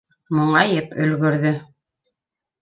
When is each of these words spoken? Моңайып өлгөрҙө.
Моңайып 0.37 0.95
өлгөрҙө. 1.03 1.53